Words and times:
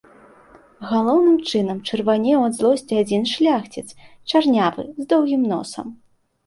Галоўным 0.91 1.35
чынам 1.51 1.77
чырванеў 1.89 2.47
ад 2.47 2.53
злосці 2.61 2.93
адзін 3.03 3.23
шляхціц, 3.35 3.87
чарнявы, 4.35 4.83
з 5.05 5.11
доўгім 5.15 5.41
носам. 5.55 5.87